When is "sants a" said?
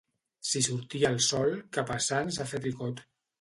2.07-2.49